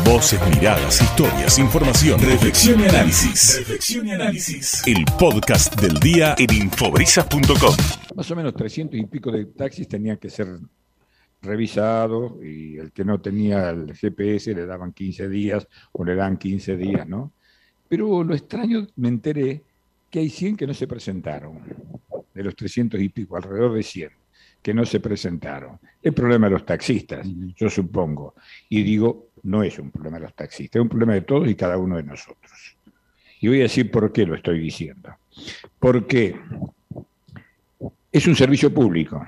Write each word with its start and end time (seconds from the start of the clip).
Voces, 0.00 0.40
miradas, 0.48 1.00
historias, 1.02 1.58
información, 1.58 2.18
reflexión 2.18 2.80
y 2.80 2.84
análisis. 2.84 3.58
Reflexión 3.58 4.08
y 4.08 4.12
análisis. 4.12 4.82
El 4.86 5.04
podcast 5.18 5.78
del 5.80 6.00
día 6.00 6.34
en 6.38 6.52
infobrisas.com. 6.52 7.76
Más 8.16 8.30
o 8.30 8.36
menos 8.36 8.54
300 8.54 8.98
y 8.98 9.04
pico 9.04 9.30
de 9.30 9.44
taxis 9.44 9.86
tenían 9.86 10.16
que 10.16 10.30
ser 10.30 10.58
revisados 11.42 12.32
y 12.42 12.78
el 12.78 12.90
que 12.90 13.04
no 13.04 13.20
tenía 13.20 13.70
el 13.70 13.94
GPS 13.94 14.54
le 14.54 14.66
daban 14.66 14.92
15 14.92 15.28
días 15.28 15.68
o 15.92 16.04
le 16.04 16.14
dan 16.14 16.38
15 16.38 16.76
días, 16.76 17.06
¿no? 17.06 17.32
Pero 17.88 18.24
lo 18.24 18.34
extraño, 18.34 18.86
me 18.96 19.08
enteré 19.08 19.62
que 20.10 20.20
hay 20.20 20.30
100 20.30 20.56
que 20.56 20.66
no 20.66 20.74
se 20.74 20.86
presentaron, 20.86 21.60
de 22.34 22.42
los 22.42 22.56
300 22.56 23.00
y 23.00 23.08
pico, 23.10 23.36
alrededor 23.36 23.74
de 23.74 23.82
100 23.82 24.10
que 24.62 24.72
no 24.72 24.86
se 24.86 25.00
presentaron. 25.00 25.78
El 26.00 26.14
problema 26.14 26.46
de 26.46 26.52
los 26.52 26.64
taxistas, 26.64 27.26
yo 27.56 27.68
supongo. 27.68 28.34
Y 28.68 28.82
digo, 28.84 29.31
no 29.44 29.62
es 29.62 29.78
un 29.78 29.90
problema 29.90 30.18
de 30.18 30.24
los 30.24 30.34
taxistas, 30.34 30.76
es 30.76 30.82
un 30.82 30.88
problema 30.88 31.14
de 31.14 31.22
todos 31.22 31.48
y 31.48 31.54
cada 31.54 31.78
uno 31.78 31.96
de 31.96 32.02
nosotros. 32.02 32.76
Y 33.40 33.48
voy 33.48 33.60
a 33.60 33.64
decir 33.64 33.90
por 33.90 34.12
qué 34.12 34.24
lo 34.24 34.34
estoy 34.34 34.60
diciendo. 34.60 35.16
Porque 35.78 36.38
es 38.12 38.26
un 38.26 38.36
servicio 38.36 38.72
público 38.72 39.24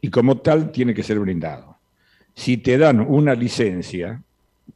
y 0.00 0.10
como 0.10 0.38
tal 0.38 0.72
tiene 0.72 0.94
que 0.94 1.02
ser 1.02 1.18
brindado. 1.18 1.78
Si 2.34 2.56
te 2.56 2.78
dan 2.78 3.00
una 3.00 3.34
licencia 3.34 4.22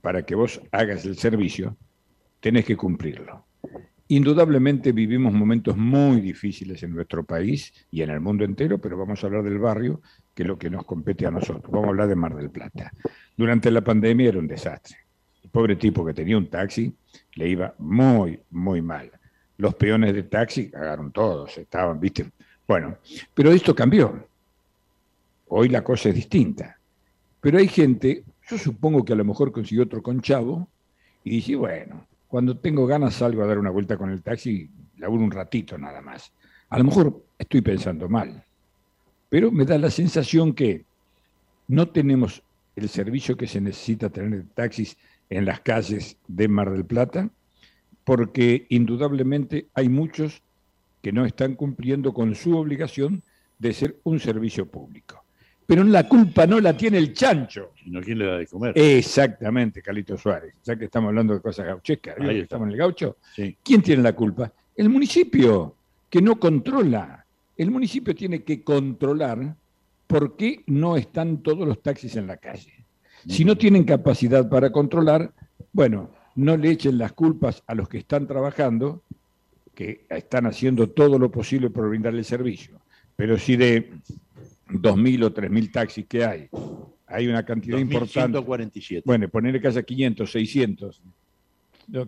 para 0.00 0.24
que 0.24 0.34
vos 0.34 0.60
hagas 0.70 1.04
el 1.04 1.16
servicio, 1.16 1.76
tenés 2.40 2.64
que 2.64 2.76
cumplirlo. 2.76 3.44
Indudablemente 4.12 4.92
vivimos 4.92 5.32
momentos 5.32 5.74
muy 5.74 6.20
difíciles 6.20 6.82
en 6.82 6.94
nuestro 6.94 7.24
país 7.24 7.72
y 7.90 8.02
en 8.02 8.10
el 8.10 8.20
mundo 8.20 8.44
entero, 8.44 8.76
pero 8.76 8.98
vamos 8.98 9.24
a 9.24 9.26
hablar 9.26 9.42
del 9.42 9.58
barrio, 9.58 10.02
que 10.34 10.42
es 10.42 10.46
lo 10.46 10.58
que 10.58 10.68
nos 10.68 10.84
compete 10.84 11.24
a 11.24 11.30
nosotros. 11.30 11.70
Vamos 11.70 11.86
a 11.86 11.88
hablar 11.88 12.08
de 12.08 12.14
Mar 12.14 12.36
del 12.36 12.50
Plata. 12.50 12.92
Durante 13.34 13.70
la 13.70 13.80
pandemia 13.80 14.28
era 14.28 14.38
un 14.38 14.46
desastre. 14.46 14.98
El 15.42 15.48
pobre 15.48 15.76
tipo 15.76 16.04
que 16.04 16.12
tenía 16.12 16.36
un 16.36 16.48
taxi 16.48 16.94
le 17.36 17.48
iba 17.48 17.74
muy, 17.78 18.38
muy 18.50 18.82
mal. 18.82 19.10
Los 19.56 19.76
peones 19.76 20.12
de 20.12 20.24
taxi 20.24 20.68
cagaron 20.68 21.10
todos, 21.10 21.56
estaban, 21.56 21.98
viste. 21.98 22.32
Bueno, 22.68 22.98
pero 23.32 23.50
esto 23.50 23.74
cambió. 23.74 24.28
Hoy 25.48 25.70
la 25.70 25.82
cosa 25.82 26.10
es 26.10 26.16
distinta. 26.16 26.76
Pero 27.40 27.56
hay 27.56 27.66
gente, 27.66 28.24
yo 28.46 28.58
supongo 28.58 29.06
que 29.06 29.14
a 29.14 29.16
lo 29.16 29.24
mejor 29.24 29.52
consiguió 29.52 29.84
otro 29.84 30.02
conchavo 30.02 30.68
y 31.24 31.30
dice, 31.30 31.56
bueno, 31.56 32.06
cuando 32.32 32.56
tengo 32.56 32.86
ganas 32.86 33.16
salgo 33.16 33.42
a 33.42 33.46
dar 33.46 33.58
una 33.58 33.68
vuelta 33.68 33.98
con 33.98 34.08
el 34.08 34.22
taxi, 34.22 34.66
laburo 34.96 35.22
un 35.22 35.30
ratito 35.30 35.76
nada 35.76 36.00
más. 36.00 36.32
A 36.70 36.78
lo 36.78 36.84
mejor 36.84 37.26
estoy 37.38 37.60
pensando 37.60 38.08
mal, 38.08 38.42
pero 39.28 39.52
me 39.52 39.66
da 39.66 39.76
la 39.76 39.90
sensación 39.90 40.54
que 40.54 40.86
no 41.68 41.88
tenemos 41.88 42.42
el 42.74 42.88
servicio 42.88 43.36
que 43.36 43.46
se 43.46 43.60
necesita 43.60 44.08
tener 44.08 44.44
de 44.44 44.48
taxis 44.54 44.96
en 45.28 45.44
las 45.44 45.60
calles 45.60 46.16
de 46.26 46.48
Mar 46.48 46.70
del 46.70 46.86
Plata, 46.86 47.28
porque 48.02 48.64
indudablemente 48.70 49.66
hay 49.74 49.90
muchos 49.90 50.42
que 51.02 51.12
no 51.12 51.26
están 51.26 51.54
cumpliendo 51.54 52.14
con 52.14 52.34
su 52.34 52.56
obligación 52.56 53.22
de 53.58 53.74
ser 53.74 54.00
un 54.04 54.20
servicio 54.20 54.64
público 54.64 55.21
pero 55.72 55.84
la 55.84 56.06
culpa 56.06 56.46
no 56.46 56.60
la 56.60 56.76
tiene 56.76 56.98
el 56.98 57.14
chancho. 57.14 57.70
Sino 57.82 58.02
quién 58.02 58.18
le 58.18 58.26
da 58.26 58.36
de 58.36 58.46
comer. 58.46 58.74
Exactamente, 58.76 59.80
Calito 59.80 60.18
Suárez. 60.18 60.56
Ya 60.62 60.76
que 60.76 60.84
estamos 60.84 61.08
hablando 61.08 61.32
de 61.32 61.40
cosas 61.40 61.64
gauchescas, 61.64 62.14
estamos 62.20 62.66
en 62.66 62.72
el 62.72 62.76
gaucho. 62.76 63.16
¿Quién 63.62 63.80
tiene 63.80 64.02
la 64.02 64.12
culpa? 64.12 64.52
El 64.76 64.90
municipio, 64.90 65.74
que 66.10 66.20
no 66.20 66.38
controla. 66.38 67.24
El 67.56 67.70
municipio 67.70 68.14
tiene 68.14 68.42
que 68.42 68.62
controlar 68.62 69.56
por 70.06 70.36
qué 70.36 70.62
no 70.66 70.98
están 70.98 71.38
todos 71.38 71.66
los 71.66 71.80
taxis 71.80 72.16
en 72.16 72.26
la 72.26 72.36
calle. 72.36 72.84
Si 73.26 73.42
no 73.42 73.56
tienen 73.56 73.84
capacidad 73.84 74.46
para 74.50 74.70
controlar, 74.70 75.32
bueno, 75.72 76.10
no 76.34 76.54
le 76.58 76.68
echen 76.68 76.98
las 76.98 77.14
culpas 77.14 77.62
a 77.66 77.74
los 77.74 77.88
que 77.88 77.96
están 77.96 78.26
trabajando, 78.26 79.04
que 79.74 80.04
están 80.10 80.44
haciendo 80.44 80.90
todo 80.90 81.18
lo 81.18 81.30
posible 81.30 81.70
por 81.70 81.88
brindar 81.88 82.14
el 82.14 82.26
servicio. 82.26 82.78
Pero 83.16 83.38
si 83.38 83.56
de 83.56 83.90
2.000 84.72 85.24
o 85.24 85.34
3.000 85.34 85.72
taxis 85.72 86.06
que 86.06 86.24
hay, 86.24 86.48
hay 87.06 87.28
una 87.28 87.44
cantidad 87.44 87.78
importante. 87.78 88.38
Bueno, 89.04 89.28
ponerle 89.28 89.60
que 89.60 89.68
haya 89.68 89.82
500, 89.82 90.30
600, 90.30 91.02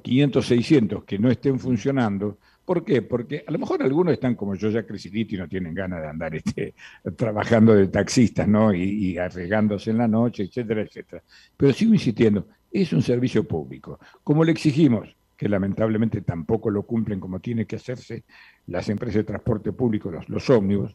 500, 0.02 0.46
600 0.46 1.04
que 1.04 1.18
no 1.18 1.30
estén 1.30 1.58
funcionando. 1.58 2.38
¿Por 2.64 2.84
qué? 2.84 3.02
Porque 3.02 3.44
a 3.46 3.50
lo 3.50 3.58
mejor 3.58 3.82
algunos 3.82 4.14
están 4.14 4.34
como 4.34 4.54
yo 4.54 4.70
ya 4.70 4.86
crecidito 4.86 5.34
y 5.34 5.38
no 5.38 5.48
tienen 5.48 5.74
ganas 5.74 6.00
de 6.00 6.08
andar 6.08 6.34
este, 6.34 6.74
trabajando 7.16 7.74
de 7.74 7.88
taxistas, 7.88 8.48
¿no? 8.48 8.72
Y, 8.72 8.82
y, 8.82 9.18
arriesgándose 9.18 9.90
en 9.90 9.98
la 9.98 10.08
noche, 10.08 10.44
etcétera, 10.44 10.80
etcétera. 10.82 11.22
Pero 11.56 11.72
sigo 11.74 11.92
insistiendo, 11.92 12.48
es 12.72 12.92
un 12.94 13.02
servicio 13.02 13.46
público. 13.46 14.00
Como 14.22 14.44
le 14.44 14.52
exigimos, 14.52 15.14
que 15.36 15.48
lamentablemente 15.48 16.22
tampoco 16.22 16.70
lo 16.70 16.84
cumplen 16.84 17.20
como 17.20 17.40
tiene 17.40 17.66
que 17.66 17.76
hacerse 17.76 18.24
las 18.68 18.88
empresas 18.88 19.16
de 19.16 19.24
transporte 19.24 19.72
público, 19.72 20.10
los, 20.10 20.28
los 20.28 20.48
ómnibus, 20.48 20.94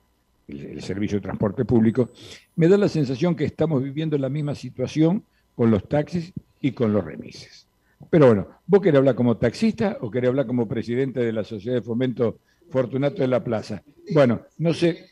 el, 0.49 0.81
servicio 0.81 1.17
de 1.17 1.21
transporte 1.21 1.65
público, 1.65 2.09
me 2.55 2.67
da 2.67 2.77
la 2.77 2.89
sensación 2.89 3.35
que 3.35 3.45
estamos 3.45 3.83
viviendo 3.83 4.17
la 4.17 4.29
misma 4.29 4.55
situación 4.55 5.23
con 5.55 5.71
los 5.71 5.87
taxis 5.87 6.33
y 6.61 6.71
con 6.71 6.93
los 6.93 7.03
remises. 7.03 7.67
Pero 8.09 8.27
bueno, 8.27 8.47
¿vos 8.65 8.81
querés 8.81 8.99
hablar 8.99 9.15
como 9.15 9.37
taxista 9.37 9.97
o 10.01 10.09
querés 10.09 10.29
hablar 10.29 10.47
como 10.47 10.67
presidente 10.67 11.19
de 11.19 11.33
la 11.33 11.43
Sociedad 11.43 11.77
de 11.77 11.81
Fomento 11.81 12.39
Fortunato 12.69 13.21
de 13.21 13.27
la 13.27 13.43
Plaza? 13.43 13.83
Bueno, 14.13 14.41
no 14.57 14.73
sé, 14.73 15.09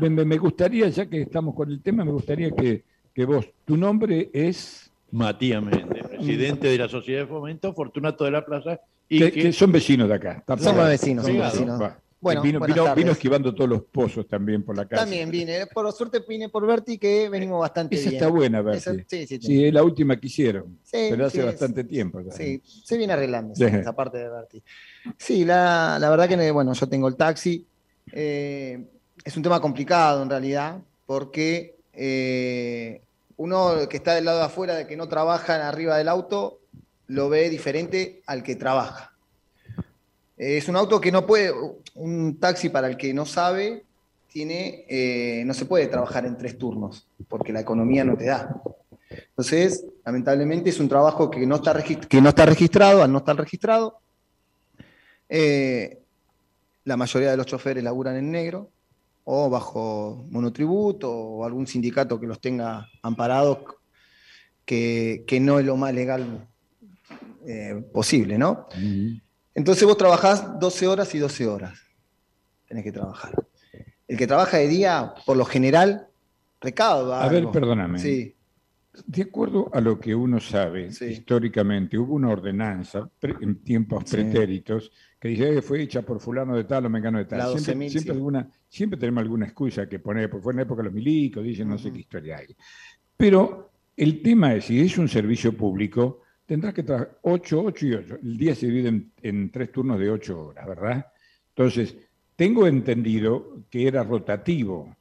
me, 0.00 0.38
gustaría, 0.38 0.88
ya 0.88 1.06
que 1.06 1.22
estamos 1.22 1.54
con 1.54 1.70
el 1.70 1.82
tema, 1.82 2.04
me 2.04 2.12
gustaría 2.12 2.50
que, 2.50 2.82
vos, 3.24 3.48
tu 3.64 3.76
nombre 3.76 4.30
es... 4.32 4.90
Matías 5.12 5.62
Méndez, 5.62 6.06
presidente 6.08 6.68
de 6.68 6.78
la 6.78 6.88
Sociedad 6.88 7.20
de 7.20 7.26
Fomento 7.26 7.72
Fortunato 7.72 8.24
de 8.24 8.30
la 8.30 8.44
Plaza. 8.44 8.80
Y 9.08 9.30
que, 9.30 9.52
son 9.52 9.70
vecinos 9.70 10.08
de 10.08 10.14
acá. 10.14 10.42
Somos 10.58 10.88
vecinos, 10.88 11.24
somos 11.24 11.52
vecinos. 11.52 11.92
Bueno, 12.18 12.40
vino, 12.40 12.60
vino, 12.60 13.12
esquivando 13.12 13.54
todos 13.54 13.68
los 13.68 13.82
pozos 13.82 14.26
también 14.26 14.62
por 14.62 14.76
la 14.76 14.86
casa. 14.86 15.02
También 15.02 15.30
vine, 15.30 15.66
por 15.66 15.92
suerte 15.92 16.24
vine 16.26 16.48
por 16.48 16.66
Berti 16.66 16.96
que 16.96 17.28
venimos 17.28 17.60
bastante 17.60 17.94
Esa 17.94 18.10
bien. 18.10 18.22
está 18.22 18.32
buena, 18.32 18.62
Berti. 18.62 19.04
sí, 19.06 19.26
sí, 19.26 19.38
sí, 19.40 19.64
es 19.66 19.72
la 19.72 19.82
última 19.82 20.18
que 20.18 20.26
hicieron, 20.26 20.78
pero 20.90 21.26
hace 21.26 21.44
bastante 21.44 21.84
tiempo. 21.84 22.20
Sí, 22.30 22.62
se 22.64 22.96
viene 22.96 23.12
arreglando 23.12 23.52
esa 23.54 23.94
parte 23.94 24.18
de 24.18 24.30
Berti. 24.30 24.62
Sí, 25.18 25.44
la, 25.44 25.98
la, 26.00 26.08
verdad 26.08 26.28
que, 26.28 26.50
bueno, 26.50 26.72
yo 26.72 26.88
tengo 26.88 27.06
el 27.08 27.16
taxi. 27.16 27.66
Eh, 28.12 28.84
es 29.24 29.36
un 29.36 29.42
tema 29.42 29.60
complicado 29.60 30.22
en 30.22 30.30
realidad, 30.30 30.80
porque 31.04 31.76
eh, 31.92 33.02
uno 33.36 33.88
que 33.88 33.96
está 33.98 34.14
del 34.14 34.24
lado 34.24 34.38
de 34.38 34.44
afuera, 34.44 34.74
de 34.74 34.86
que 34.86 34.96
no 34.96 35.08
trabaja 35.08 35.68
arriba 35.68 35.98
del 35.98 36.08
auto, 36.08 36.60
lo 37.08 37.28
ve 37.28 37.50
diferente 37.50 38.22
al 38.26 38.42
que 38.42 38.56
trabaja. 38.56 39.15
Es 40.36 40.68
un 40.68 40.76
auto 40.76 41.00
que 41.00 41.10
no 41.10 41.26
puede, 41.26 41.52
un 41.94 42.38
taxi 42.38 42.68
para 42.68 42.88
el 42.88 42.96
que 42.96 43.14
no 43.14 43.24
sabe, 43.24 43.84
tiene, 44.28 44.84
eh, 44.88 45.44
no 45.46 45.54
se 45.54 45.64
puede 45.64 45.86
trabajar 45.86 46.26
en 46.26 46.36
tres 46.36 46.58
turnos, 46.58 47.06
porque 47.26 47.52
la 47.54 47.60
economía 47.60 48.04
no 48.04 48.16
te 48.16 48.26
da. 48.26 48.62
Entonces, 49.08 49.86
lamentablemente 50.04 50.70
es 50.70 50.78
un 50.78 50.88
trabajo 50.88 51.30
que 51.30 51.46
no 51.46 51.56
está, 51.56 51.82
que 51.82 52.20
no 52.20 52.28
está 52.28 52.44
registrado, 52.44 53.02
al 53.02 53.12
no 53.12 53.18
estar 53.18 53.36
registrado. 53.36 53.98
Eh, 55.28 56.02
la 56.84 56.96
mayoría 56.96 57.30
de 57.30 57.36
los 57.36 57.46
choferes 57.46 57.82
laburan 57.82 58.16
en 58.16 58.30
negro 58.30 58.70
o 59.24 59.50
bajo 59.50 60.24
monotributo 60.30 61.10
o 61.10 61.44
algún 61.44 61.66
sindicato 61.66 62.20
que 62.20 62.26
los 62.26 62.40
tenga 62.40 62.88
amparados, 63.02 63.58
que, 64.64 65.24
no 65.40 65.58
es 65.58 65.66
lo 65.66 65.76
más 65.76 65.94
legal 65.94 66.46
eh, 67.46 67.82
posible, 67.92 68.38
¿no? 68.38 68.66
Entonces 69.56 69.84
vos 69.84 69.96
trabajás 69.96 70.60
12 70.60 70.86
horas 70.86 71.14
y 71.14 71.18
12 71.18 71.46
horas. 71.46 71.80
Tenés 72.68 72.84
que 72.84 72.92
trabajar. 72.92 73.32
El 74.06 74.18
que 74.18 74.26
trabaja 74.26 74.58
de 74.58 74.68
día, 74.68 75.14
por 75.24 75.36
lo 75.36 75.46
general, 75.46 76.08
recauda. 76.60 77.24
A 77.24 77.28
ver, 77.28 77.50
perdóname. 77.50 77.98
Sí. 77.98 78.34
De 79.06 79.22
acuerdo 79.22 79.70
a 79.72 79.80
lo 79.80 79.98
que 79.98 80.14
uno 80.14 80.40
sabe, 80.40 80.88
históricamente 80.88 81.98
hubo 81.98 82.14
una 82.14 82.28
ordenanza 82.28 83.10
en 83.22 83.62
tiempos 83.62 84.04
pretéritos 84.04 84.90
que 85.18 85.28
dice 85.28 85.54
que 85.54 85.62
fue 85.62 85.82
hecha 85.82 86.02
por 86.02 86.20
fulano 86.20 86.54
de 86.54 86.64
tal 86.64 86.86
o 86.86 86.90
mengano 86.90 87.18
de 87.18 87.24
tal. 87.24 87.58
siempre, 87.58 87.90
siempre, 87.90 88.12
alguna, 88.12 88.50
siempre, 88.68 88.98
tenemos 88.98 89.22
alguna 89.22 89.46
excusa 89.46 89.88
que 89.88 89.98
poner, 89.98 90.30
porque 90.30 90.44
fue 90.44 90.52
en 90.52 90.56
la 90.56 90.62
época 90.62 90.82
de 90.82 90.84
los 90.84 90.94
milicos, 90.94 91.42
dicen 91.42 91.68
no 91.68 91.78
sé 91.78 91.92
qué 91.92 92.00
historia 92.00 92.38
hay. 92.38 92.56
Pero 93.16 93.70
el 93.96 94.22
tema 94.22 94.54
es, 94.54 94.66
si 94.66 94.80
es 94.80 94.96
un 94.96 95.08
servicio 95.08 95.54
público, 95.54 96.22
tendrás 96.46 96.72
que 96.72 96.84
trabajar 96.84 97.18
8, 97.22 97.62
8 97.64 97.86
y 97.86 97.94
8. 97.94 98.18
El 98.22 98.36
día 98.38 98.54
se 98.54 98.66
divide 98.66 99.02
en, 99.22 99.50
tres 99.50 99.72
turnos 99.72 99.98
de 99.98 100.10
8 100.10 100.46
horas, 100.46 100.66
¿verdad? 100.66 101.06
Entonces, 101.48 101.96
tengo 102.36 102.66
entendido 102.66 103.64
que 103.68 103.88
era 103.88 104.04
rotativo 104.04 104.96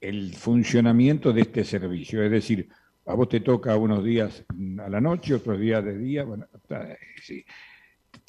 el 0.00 0.34
funcionamiento 0.34 1.32
de 1.32 1.40
este 1.42 1.64
servicio, 1.64 2.22
es 2.22 2.30
decir, 2.30 2.68
a 3.06 3.14
vos 3.14 3.28
te 3.28 3.40
toca 3.40 3.76
unos 3.76 4.04
días 4.04 4.44
a 4.78 4.88
la 4.88 5.00
noche, 5.00 5.34
otros 5.34 5.58
días 5.58 5.84
de 5.84 5.98
día, 5.98 6.24
bueno, 6.24 6.46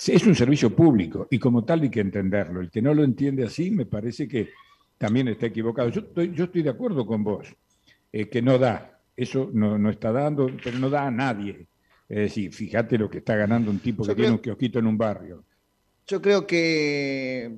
es 0.08 0.26
un 0.26 0.36
servicio 0.36 0.74
público 0.76 1.28
y 1.30 1.38
como 1.38 1.64
tal 1.64 1.82
hay 1.82 1.90
que 1.90 2.00
entenderlo. 2.00 2.62
El 2.62 2.72
que 2.72 2.82
no 2.82 2.94
lo 2.94 3.04
entiende 3.04 3.44
así 3.44 3.70
me 3.70 3.86
parece 3.86 4.28
que 4.28 4.50
también 4.98 5.28
está 5.28 5.48
equivocado. 5.48 5.90
Yo 5.90 6.02
estoy, 6.02 6.34
yo 6.34 6.46
estoy 6.46 6.64
de 6.64 6.70
acuerdo 6.70 7.06
con 7.06 7.24
vos, 7.24 7.54
eh, 8.12 8.30
que 8.30 8.42
no 8.42 8.58
da, 8.58 9.00
eso 9.16 9.52
no 9.54 9.90
está 9.90 10.12
dando, 10.12 10.50
pero 10.64 10.80
no 10.80 10.90
da 10.90 11.06
a 11.06 11.12
nadie 11.12 11.68
Es 12.10 12.18
decir, 12.18 12.52
fíjate 12.52 12.98
lo 12.98 13.10
que 13.10 13.20
está 13.20 13.36
ganando 13.36 13.70
un 13.70 13.80
tipo 13.80 14.04
Yo 14.04 14.10
que 14.10 14.22
tiene 14.22 14.32
un 14.32 14.40
kiosquito 14.40 14.80
en 14.80 14.88
un 14.88 14.98
barrio. 14.98 15.46
Yo 16.08 16.22
creo 16.22 16.48
que 16.48 17.56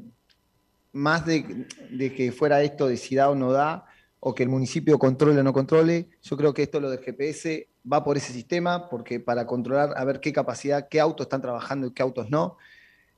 más 0.92 1.26
de, 1.26 1.66
de 1.90 2.14
que 2.14 2.34
fuera 2.34 2.62
esto 2.62 2.88
de 2.88 2.98
si 2.98 3.16
da 3.16 3.30
o 3.30 3.36
no 3.36 3.54
da, 3.54 3.86
o 4.20 4.36
que 4.36 4.44
el 4.44 4.50
municipio 4.50 5.00
controle 5.00 5.40
o 5.40 5.44
no 5.44 5.54
controle, 5.54 6.10
yo 6.22 6.38
creo 6.38 6.54
que 6.54 6.64
esto 6.64 6.80
lo 6.80 6.90
del 6.92 7.00
GPS 7.00 7.70
va 7.92 8.04
por 8.04 8.18
ese 8.18 8.34
sistema, 8.34 8.90
porque 8.90 9.20
para 9.20 9.48
controlar 9.48 9.94
a 9.96 10.04
ver 10.04 10.20
qué 10.20 10.32
capacidad, 10.32 10.88
qué 10.90 11.00
autos 11.00 11.26
están 11.26 11.42
trabajando 11.42 11.88
y 11.88 11.94
qué 11.94 12.04
autos 12.04 12.30
no. 12.30 12.58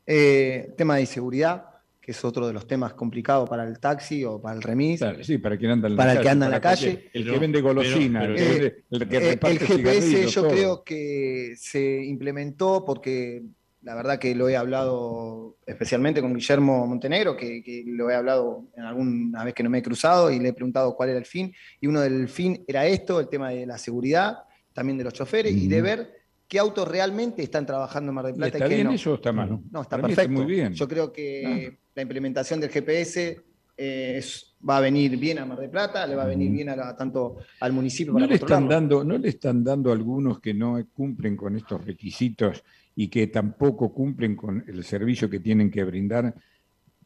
Eh, 0.06 0.74
tema 0.78 0.96
de 0.96 1.02
inseguridad, 1.02 1.66
que 2.04 2.12
es 2.12 2.26
otro 2.26 2.46
de 2.46 2.52
los 2.52 2.68
temas 2.68 2.94
complicados 2.96 3.50
para 3.50 3.64
el 3.66 3.80
taxi 3.80 4.26
o 4.26 4.42
para 4.42 4.58
el 4.58 4.62
remis. 4.62 5.00
Claro, 5.00 5.24
Sí, 5.24 5.38
para 5.38 5.58
quien 5.58 5.72
anda 5.72 5.88
en 5.88 5.94
la 5.94 5.98
Para 5.98 6.12
el 6.12 6.18
calle. 6.18 6.24
que 6.26 6.30
anda 6.32 6.46
en 6.48 6.52
la 6.52 6.60
calle. 6.62 7.10
El 7.14 7.24
que 7.32 7.40
vende 7.40 7.62
golosina, 7.62 8.20
pero- 8.20 8.34
el 8.34 8.38
que, 8.38 8.44
pero- 8.44 8.60
vende- 8.60 8.84
el 8.92 9.08
que 9.10 9.16
Eh, 9.16 9.30
reparte 9.32 9.54
el 9.56 9.60
GPS 9.68 10.28
yo 10.30 10.42
todo. 10.42 10.52
creo 10.52 10.84
que 10.84 11.54
se 11.56 12.04
implementó 12.04 12.84
porque 12.86 13.44
la 13.84 13.96
verdad 13.96 14.20
que 14.20 14.36
lo 14.36 14.50
he 14.50 14.58
hablado 14.58 15.56
especialmente 15.66 16.22
con 16.22 16.34
Guillermo 16.34 16.86
Montenegro, 16.88 17.38
que, 17.38 17.64
que 17.64 17.84
lo 17.88 18.10
he 18.10 18.16
hablado 18.16 18.66
en 18.76 18.84
alguna 18.84 19.44
vez 19.46 19.54
que 19.54 19.64
no 19.64 19.70
me 19.70 19.78
he 19.78 19.84
cruzado 19.84 20.30
y 20.30 20.40
le 20.40 20.50
he 20.50 20.54
preguntado 20.54 20.96
cuál 20.96 21.10
era 21.10 21.20
el 21.20 21.26
fin. 21.26 21.54
Y 21.80 21.88
uno 21.88 22.02
del 22.02 22.28
fin 22.28 22.64
era 22.68 22.86
esto, 22.86 23.20
el 23.22 23.30
tema 23.30 23.50
de 23.52 23.66
la 23.66 23.78
seguridad, 23.78 24.40
también 24.74 24.98
de 24.98 25.04
los 25.06 25.14
choferes 25.14 25.54
y 25.54 25.68
de 25.68 25.82
ver 25.82 26.23
qué 26.48 26.60
autos 26.60 26.88
realmente 26.88 27.42
están 27.44 27.66
trabajando 27.66 28.10
en 28.10 28.16
Mar 28.16 28.26
del 28.26 28.36
¿Y 28.36 28.38
Plata 28.38 28.58
y, 28.58 28.62
¿Está 28.62 28.70
qué 28.70 28.76
bien 28.76 28.88
no. 28.88 28.94
eso 28.94 29.12
o 29.12 29.16
está 29.16 29.32
mal? 29.32 29.50
No, 29.72 29.82
está 29.82 29.98
Para 29.98 30.08
perfecto. 30.08 30.32
muy 30.32 30.46
bien. 30.46 30.74
Yo 30.74 30.88
creo 30.88 31.12
que 31.12 31.80
la 31.96 32.02
implementación 32.02 32.60
del 32.60 32.70
GPS 32.70 33.42
eh, 33.76 34.16
es- 34.18 34.56
va 34.68 34.78
a 34.78 34.82
venir 34.82 35.18
bien 35.18 35.40
a 35.40 35.46
Mar 35.46 35.58
del 35.60 35.70
Plata, 35.70 36.06
le 36.06 36.16
va 36.16 36.24
a 36.24 36.28
venir 36.28 36.52
bien 36.52 36.70
a 36.70 36.76
la- 36.76 36.96
tanto 36.96 37.38
al 37.60 37.74
municipio 37.74 38.14
¿No 38.14 38.20
para 38.20 38.28
le, 38.28 38.36
están 38.36 38.68
dando, 38.70 39.04
¿No 39.04 39.18
le 39.18 39.30
están 39.30 39.64
dando 39.64 39.90
a 39.90 39.94
algunos 39.94 40.40
que 40.40 40.54
no 40.54 40.80
cumplen 40.94 41.36
con 41.36 41.56
estos 41.56 41.84
requisitos 41.84 42.64
y 42.96 43.08
que 43.08 43.28
tampoco 43.28 43.92
cumplen 43.92 44.36
con 44.36 44.64
el 44.68 44.84
servicio 44.84 45.28
que 45.30 45.40
tienen 45.40 45.72
que 45.72 45.84
brindar 45.84 46.36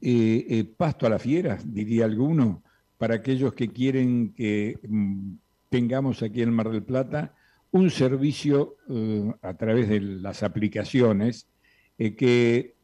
eh, 0.01 0.45
eh, 0.49 0.63
pasto 0.77 1.07
a 1.07 1.09
la 1.09 1.17
fiera, 1.19 1.57
diría 1.65 2.05
alguno, 2.05 2.63
para 2.97 3.15
aquellos 3.15 3.53
que 3.53 3.69
quieren 3.69 4.33
que 4.33 4.77
mm, 4.87 5.31
tengamos 5.69 6.21
aquí 6.21 6.41
en 6.41 6.51
Mar 6.53 6.69
del 6.69 6.83
Plata 6.83 7.33
un 7.71 7.89
servicio 7.89 8.77
eh, 8.89 9.33
a 9.41 9.53
través 9.55 9.89
de 9.89 9.99
las 9.99 10.43
aplicaciones 10.43 11.47
eh, 11.97 12.15
que 12.15 12.75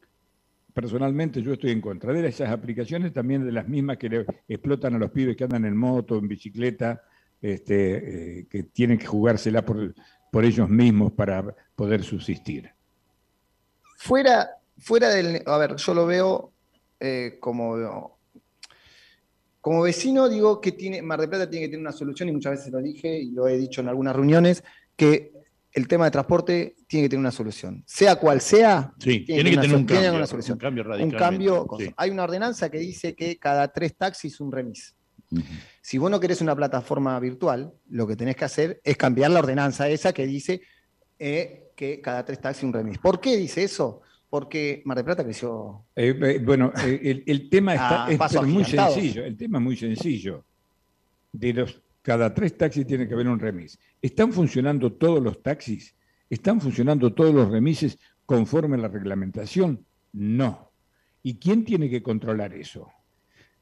personalmente 0.72 1.42
yo 1.42 1.52
estoy 1.52 1.70
en 1.70 1.80
contra 1.80 2.12
de 2.12 2.26
esas 2.26 2.50
aplicaciones, 2.50 3.12
también 3.12 3.44
de 3.44 3.52
las 3.52 3.68
mismas 3.68 3.96
que 3.96 4.08
le 4.08 4.26
explotan 4.48 4.94
a 4.94 4.98
los 4.98 5.10
pibes 5.10 5.36
que 5.36 5.44
andan 5.44 5.64
en 5.64 5.76
moto, 5.76 6.18
en 6.18 6.28
bicicleta, 6.28 7.02
este, 7.40 8.40
eh, 8.40 8.46
que 8.50 8.64
tienen 8.64 8.98
que 8.98 9.06
jugársela 9.06 9.64
por, 9.64 9.94
por 10.30 10.44
ellos 10.44 10.68
mismos 10.68 11.12
para 11.12 11.54
poder 11.76 12.02
subsistir. 12.02 12.70
Fuera, 13.96 14.50
fuera 14.78 15.08
del. 15.10 15.42
A 15.46 15.58
ver, 15.58 15.76
yo 15.76 15.94
lo 15.94 16.06
veo 16.06 16.52
como. 17.40 18.13
Como 19.64 19.80
vecino, 19.80 20.28
digo 20.28 20.60
que 20.60 20.72
tiene, 20.72 21.00
Mar 21.00 21.18
del 21.18 21.30
Plata 21.30 21.48
tiene 21.48 21.64
que 21.64 21.70
tener 21.70 21.80
una 21.80 21.90
solución, 21.92 22.28
y 22.28 22.32
muchas 22.32 22.52
veces 22.52 22.70
lo 22.70 22.82
dije 22.82 23.16
y 23.18 23.30
lo 23.30 23.48
he 23.48 23.56
dicho 23.56 23.80
en 23.80 23.88
algunas 23.88 24.14
reuniones, 24.14 24.62
que 24.94 25.32
el 25.72 25.88
tema 25.88 26.04
de 26.04 26.10
transporte 26.10 26.76
tiene 26.86 27.06
que 27.06 27.08
tener 27.08 27.20
una 27.20 27.30
solución. 27.30 27.82
Sea 27.86 28.16
cual 28.16 28.42
sea, 28.42 28.92
Sí, 28.98 29.20
Tiene 29.20 29.42
tiene 29.42 29.50
que 29.50 29.54
una 29.56 29.62
tener 29.62 29.76
un 29.76 29.80
sol- 29.80 29.86
tiene 29.86 30.02
cambio, 30.02 30.18
una 30.18 30.26
solución. 30.26 30.54
un 30.56 30.60
cambio 30.60 30.82
un 30.82 30.88
radical. 31.70 31.94
Hay 31.96 32.10
una 32.10 32.24
ordenanza 32.24 32.68
que 32.70 32.76
dice 32.78 33.14
que 33.14 33.38
cada 33.38 33.68
tres 33.72 33.96
taxis 33.96 34.38
un 34.38 34.52
remis. 34.52 34.94
Si 35.80 35.96
vos 35.96 36.10
no 36.10 36.20
querés 36.20 36.42
una 36.42 36.54
plataforma 36.54 37.18
virtual, 37.18 37.72
lo 37.88 38.06
que 38.06 38.16
tenés 38.16 38.36
que 38.36 38.44
hacer 38.44 38.82
es 38.84 38.98
cambiar 38.98 39.30
la 39.30 39.38
ordenanza 39.38 39.88
esa 39.88 40.12
que 40.12 40.26
dice 40.26 40.60
eh, 41.18 41.70
que 41.74 42.02
cada 42.02 42.22
tres 42.22 42.38
taxis 42.38 42.64
un 42.64 42.72
remis. 42.74 42.98
¿Por 42.98 43.18
qué 43.18 43.38
dice 43.38 43.64
eso? 43.64 44.02
Porque 44.34 44.82
Mar 44.84 44.96
del 44.96 45.04
Plata 45.04 45.22
creció. 45.22 45.84
Eh, 45.94 46.12
eh, 46.20 46.40
bueno, 46.44 46.72
eh, 46.84 46.98
el, 47.04 47.22
el 47.24 47.48
tema 47.48 47.74
está 47.74 48.10
es 48.10 48.18
pero 48.18 48.42
muy 48.42 48.64
sencillo. 48.64 49.24
El 49.24 49.36
tema 49.36 49.58
es 49.58 49.62
muy 49.62 49.76
sencillo. 49.76 50.44
De 51.30 51.52
los 51.52 51.80
cada 52.02 52.34
tres 52.34 52.58
taxis 52.58 52.84
tiene 52.84 53.06
que 53.06 53.14
haber 53.14 53.28
un 53.28 53.38
remis. 53.38 53.78
¿Están 54.02 54.32
funcionando 54.32 54.92
todos 54.92 55.22
los 55.22 55.40
taxis? 55.40 55.94
¿Están 56.28 56.60
funcionando 56.60 57.12
todos 57.12 57.32
los 57.32 57.48
remises 57.48 57.96
conforme 58.26 58.74
a 58.74 58.80
la 58.80 58.88
reglamentación? 58.88 59.86
No. 60.12 60.68
¿Y 61.22 61.36
quién 61.36 61.64
tiene 61.64 61.88
que 61.88 62.02
controlar 62.02 62.54
eso? 62.54 62.90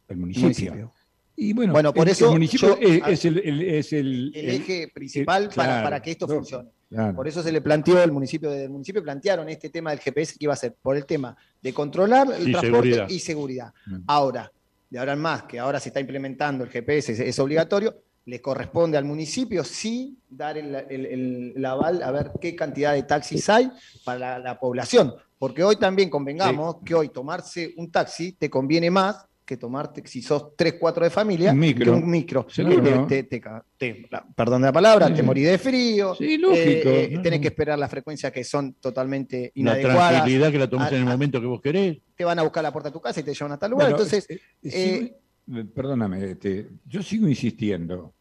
El 0.09 0.17
municipio. 0.17 0.47
municipio. 0.73 0.93
Y 1.37 1.53
bueno, 1.53 1.75
Bueno, 1.75 1.93
por 1.93 2.07
el, 2.07 2.13
eso 2.13 2.29
el 2.29 2.33
municipio 2.33 2.81
yo- 2.81 2.89
es, 3.09 3.27
el, 3.27 3.41
es 3.45 3.93
eje 3.93 4.89
principal 4.89 5.51
para, 5.55 5.69
claro, 5.69 5.85
para 5.85 6.01
que 6.01 6.13
esto 6.13 6.27
no, 6.27 6.37
funcione. 6.37 6.71
Claro. 6.93 7.15
Por 7.17 7.27
eso 7.29 7.43
se 7.43 7.51
le 7.53 7.61
planteó 7.61 8.03
el 8.03 8.13
municipio, 8.13 8.51
del 8.51 8.71
municipio 8.71 9.03
plantearon 9.03 9.49
este 9.49 9.71
tema 9.71 9.91
del 9.91 10.01
GPS 10.01 10.33
que 10.39 10.45
iba 10.45 10.53
a 10.53 10.57
ser 10.57 10.75
por 10.81 10.97
el 10.97 11.07
tema 11.07 11.37
de 11.61 11.73
controlar 11.73 12.29
el 12.33 12.49
Y 12.49 12.53
transporte 12.53 12.67
seguridad. 12.91 13.09
y 13.09 13.19
seguridad. 13.19 13.75
Mm. 13.87 13.97
Ahora, 14.07 14.53
de 14.91 14.99
ahora 14.99 15.13
en 15.15 15.19
más, 15.21 15.45
que 15.45 15.59
ahora 15.59 15.81
se 15.81 15.89
está 15.89 16.01
implementando 16.01 16.65
el 16.65 16.71
GPS, 16.71 17.13
es, 17.13 17.21
es 17.21 17.39
obligatorio, 17.39 17.97
le 18.27 18.41
corresponde 18.41 18.97
al 18.99 19.05
municipio 19.05 19.65
sí 19.65 20.17
dar 20.31 20.57
el, 20.59 20.75
el- 20.75 21.07
el- 21.07 21.53
el 21.57 21.65
aval 21.65 22.03
a 22.03 22.11
ver 22.13 22.31
qué 22.41 22.55
cantidad 22.55 22.93
de 22.93 23.03
taxis 23.03 23.49
hay 23.49 23.71
para 24.05 24.19
la, 24.19 24.39
la 24.39 24.61
población. 24.61 25.15
Porque 25.39 25.65
hoy 25.65 25.75
también 25.77 26.09
convengamos 26.09 26.77
que 26.85 26.95
hoy 26.95 27.09
tomarse 27.09 27.75
un 27.77 27.91
taxi 27.91 28.33
te 28.33 28.49
conviene 28.49 28.91
más 28.93 29.27
que 29.45 29.57
tomarte, 29.57 30.07
si 30.07 30.23
sos 30.23 30.55
3, 30.57 30.75
4 30.79 31.05
de 31.05 31.11
familia, 31.11 31.53
micro. 31.53 31.85
que 31.85 31.91
un 31.91 32.09
micro. 32.11 32.47
Seguro. 32.49 33.07
Te- 33.07 33.23
te- 33.23 33.23
te 33.25 33.41
ca- 33.41 33.65
te- 33.77 34.07
la- 34.11 34.25
perdón 34.35 34.63
la 34.63 34.73
palabra, 34.73 35.09
Sí, 35.09 35.15
te 35.15 35.23
morís 35.23 35.47
de 35.49 35.59
frío, 35.59 36.15
Sí, 36.15 36.39
lógico. 36.39 36.89
eh, 36.89 37.11
no, 37.13 37.23
tenés 37.23 37.41
no. 37.41 37.43
que 37.43 37.49
esperar 37.49 37.79
las 37.79 37.91
frecuencias 37.91 38.31
que 38.33 38.45
son 38.45 38.75
totalmente 38.75 39.51
La 39.57 39.61
inadecuadas. 39.61 40.11
tranquilidad 40.13 40.51
que 40.53 40.59
la 40.59 40.71
tomes 40.71 40.87
a- 40.87 40.91
en 40.97 41.03
el 41.03 41.09
a- 41.09 41.11
momento 41.13 41.41
que 41.41 41.47
vos 41.47 41.61
querés. 41.61 41.99
Te 42.17 42.25
van 42.25 42.39
a 42.39 42.43
buscar 42.43 42.61
a 42.61 42.69
la 42.69 42.73
puerta 42.73 42.89
de 42.89 42.93
tu 42.93 43.01
casa 43.01 43.21
y 43.21 43.23
te 43.25 43.35
llevan 43.35 43.53
hasta 43.53 43.67
el 43.67 43.73
lugar. 43.73 43.89
Bueno, 43.91 43.97
Entonces, 44.05 44.31
eh, 44.31 44.41
eh, 44.63 45.17
eh, 45.55 45.65
perdóname, 45.75 46.25
este, 46.31 46.69
yo 46.87 47.03
sigo 47.03 47.27
insistiendo. 47.29 48.15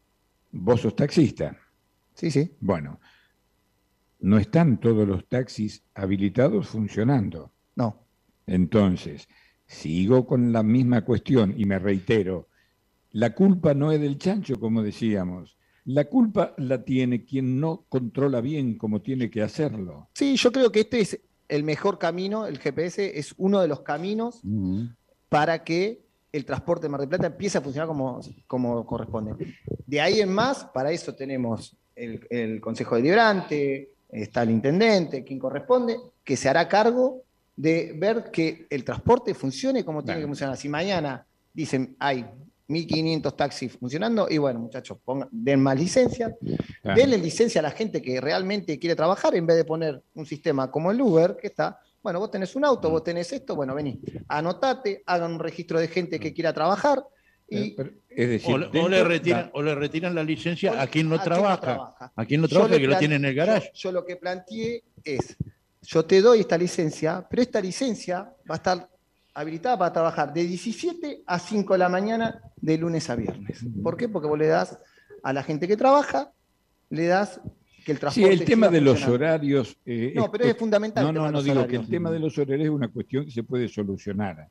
Vos 0.50 0.80
sos 0.80 0.94
taxista. 0.96 1.56
sí, 2.14 2.30
sí. 2.30 2.50
Bueno, 2.60 3.00
no 4.20 4.38
están 4.38 4.78
todos 4.78 5.06
los 5.08 5.26
taxis 5.28 5.82
habilitados 5.94 6.68
funcionando. 6.68 7.52
No. 7.74 8.04
Entonces, 8.46 9.26
sigo 9.72 10.26
con 10.26 10.52
la 10.52 10.62
misma 10.62 11.02
cuestión 11.04 11.54
y 11.56 11.64
me 11.64 11.78
reitero, 11.78 12.48
la 13.12 13.34
culpa 13.34 13.74
no 13.74 13.90
es 13.90 14.00
del 14.00 14.18
chancho, 14.18 14.60
como 14.60 14.82
decíamos. 14.82 15.56
La 15.84 16.04
culpa 16.04 16.54
la 16.58 16.84
tiene 16.84 17.24
quien 17.24 17.58
no 17.58 17.84
controla 17.88 18.40
bien 18.40 18.78
como 18.78 19.02
tiene 19.02 19.30
que 19.30 19.42
hacerlo. 19.42 20.08
Sí, 20.14 20.36
yo 20.36 20.52
creo 20.52 20.70
que 20.70 20.80
este 20.80 21.00
es 21.00 21.20
el 21.48 21.64
mejor 21.64 21.98
camino, 21.98 22.46
el 22.46 22.58
GPS 22.58 23.18
es 23.18 23.34
uno 23.36 23.60
de 23.60 23.68
los 23.68 23.80
caminos 23.80 24.40
para 25.28 25.64
que 25.64 26.02
el 26.30 26.44
transporte 26.44 26.86
de 26.86 26.88
Mar 26.90 27.00
del 27.00 27.08
Plata 27.08 27.26
empiece 27.26 27.58
a 27.58 27.60
funcionar 27.60 27.88
como, 27.88 28.20
como 28.46 28.86
corresponde. 28.86 29.34
De 29.86 30.00
ahí 30.00 30.20
en 30.20 30.32
más, 30.32 30.64
para 30.64 30.92
eso 30.92 31.14
tenemos 31.14 31.76
el, 31.96 32.26
el 32.30 32.60
Consejo 32.60 32.96
Deliberante, 32.96 33.90
está 34.08 34.42
el 34.42 34.50
Intendente, 34.50 35.24
quien 35.24 35.38
corresponde, 35.38 35.98
que 36.24 36.36
se 36.36 36.48
hará 36.48 36.68
cargo 36.68 37.22
de 37.56 37.92
ver 37.96 38.30
que 38.30 38.66
el 38.70 38.84
transporte 38.84 39.34
funcione 39.34 39.84
como 39.84 40.02
tiene 40.04 40.20
que 40.20 40.26
funcionar. 40.26 40.56
Si 40.56 40.68
mañana 40.68 41.26
dicen 41.52 41.96
hay 41.98 42.24
1.500 42.68 43.36
taxis 43.36 43.72
funcionando, 43.72 44.26
y 44.30 44.38
bueno, 44.38 44.60
muchachos, 44.60 44.96
pongan, 45.04 45.28
den 45.30 45.60
más 45.60 45.78
licencias, 45.78 46.32
Claro. 46.80 46.98
denle 47.00 47.18
licencia 47.18 47.58
a 47.60 47.62
la 47.62 47.70
gente 47.70 48.00
que 48.00 48.20
realmente 48.20 48.78
quiere 48.78 48.96
trabajar 48.96 49.34
en 49.34 49.46
vez 49.46 49.56
de 49.56 49.64
poner 49.64 50.02
un 50.14 50.24
sistema 50.24 50.70
como 50.70 50.90
el 50.90 51.00
Uber, 51.00 51.36
que 51.40 51.48
está, 51.48 51.78
bueno, 52.02 52.18
vos 52.20 52.30
tenés 52.30 52.56
un 52.56 52.64
auto, 52.64 52.88
vos 52.88 53.04
tenés 53.04 53.30
esto, 53.32 53.54
bueno, 53.54 53.74
vení, 53.74 54.00
anotate, 54.28 55.02
hagan 55.06 55.32
un 55.34 55.38
registro 55.40 55.78
de 55.78 55.88
gente 55.88 56.18
que 56.18 56.32
quiera 56.32 56.52
trabajar 56.52 57.02
Eh, 57.48 57.64
y 57.66 57.70
pero, 57.72 57.90
Es 58.08 58.28
decir, 58.30 58.54
O, 58.54 58.56
le- 58.58 58.66
o 58.66 58.70
dentro- 58.70 58.88
le 58.88 59.04
retiran, 59.04 59.50
o 59.52 59.62
le 59.62 59.74
retiran 59.74 60.14
la 60.14 60.22
licencia 60.24 60.80
a 60.80 60.86
quien 60.86 61.08
no 61.10 61.20
trabaja. 61.20 62.10
A 62.16 62.24
quien 62.24 62.40
no 62.40 62.48
trabaja 62.48 62.78
que 62.78 62.86
lo 62.86 62.96
tiene 62.96 63.16
en 63.16 63.24
el 63.26 63.34
garage. 63.34 63.70
Yo, 63.74 63.90
yo 63.90 63.92
lo 63.92 64.06
que 64.06 64.16
planteé 64.16 64.84
es, 65.04 65.36
yo 65.82 66.04
te 66.04 66.20
doy 66.20 66.40
esta 66.40 66.56
licencia, 66.56 67.26
pero 67.28 67.42
esta 67.42 67.60
licencia 67.60 68.32
va 68.48 68.54
a 68.54 68.56
estar 68.56 68.88
habilitada 69.34 69.78
para 69.78 69.92
trabajar 69.92 70.32
de 70.32 70.44
17 70.44 71.22
a 71.26 71.38
5 71.38 71.74
de 71.74 71.78
la 71.78 71.88
mañana 71.88 72.40
de 72.56 72.78
lunes 72.78 73.08
a 73.10 73.16
viernes. 73.16 73.64
¿Por 73.82 73.96
qué? 73.96 74.08
Porque 74.08 74.28
vos 74.28 74.38
le 74.38 74.46
das 74.46 74.78
a 75.22 75.32
la 75.32 75.42
gente 75.42 75.66
que 75.66 75.76
trabaja, 75.76 76.32
le 76.90 77.06
das 77.06 77.40
que 77.84 77.92
el 77.92 77.96
Sí, 77.96 78.00
transporte 78.00 78.32
el 78.34 78.44
tema 78.44 78.68
de 78.68 78.80
los 78.80 79.06
horarios. 79.08 79.76
eh, 79.86 80.12
No, 80.14 80.30
pero 80.30 80.44
es 80.44 80.56
fundamental. 80.56 81.02
No, 81.02 81.10
el 81.10 81.14
tema 81.14 81.20
no, 81.22 81.26
de 81.26 81.32
no 81.32 81.38
los 81.38 81.44
digo 81.44 81.66
que 81.66 81.76
el 81.76 81.88
tema 81.88 82.10
de 82.10 82.18
los 82.20 82.38
horarios 82.38 82.66
es 82.66 82.70
una 82.70 82.88
cuestión 82.88 83.24
que 83.24 83.30
se 83.32 83.42
puede 83.42 83.66
solucionar. 83.68 84.48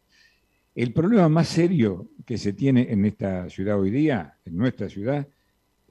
El 0.76 0.94
problema 0.94 1.30
más 1.30 1.48
serio 1.48 2.08
que 2.26 2.38
se 2.38 2.54
tiene 2.54 2.92
en 2.92 3.06
esta 3.06 3.50
ciudad 3.50 3.80
hoy 3.80 3.92
día, 3.92 4.38
en 4.46 4.58
nuestra 4.58 4.90
ciudad, 4.90 5.28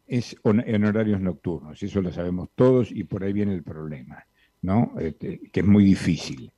es 0.06 0.37
en 0.44 0.85
horarios 0.85 1.20
nocturnos. 1.20 1.82
Eso 1.82 2.00
lo 2.02 2.11
sabemos 2.12 2.49
todos 2.54 2.90
y 2.90 3.04
por 3.04 3.23
ahí 3.23 3.32
viene 3.32 3.54
el 3.54 3.62
problema, 3.62 4.26
¿no? 4.62 4.93
Este, 5.00 5.40
que 5.52 5.61
es 5.61 5.67
muy 5.67 5.85
difícil. 5.85 6.52